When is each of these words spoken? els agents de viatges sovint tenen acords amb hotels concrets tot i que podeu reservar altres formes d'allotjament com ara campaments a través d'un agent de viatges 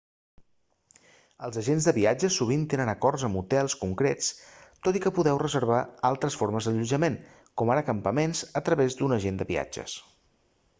els 1.47 1.59
agents 1.61 1.87
de 1.89 1.91
viatges 1.97 2.37
sovint 2.41 2.63
tenen 2.71 2.91
acords 2.93 3.25
amb 3.27 3.41
hotels 3.41 3.77
concrets 3.83 4.31
tot 4.89 4.99
i 5.01 5.03
que 5.05 5.13
podeu 5.19 5.41
reservar 5.45 5.83
altres 6.11 6.41
formes 6.41 6.71
d'allotjament 6.73 7.21
com 7.63 7.75
ara 7.77 7.87
campaments 7.93 8.45
a 8.63 8.67
través 8.71 9.01
d'un 9.03 9.19
agent 9.23 9.41
de 9.43 9.51
viatges 9.55 9.99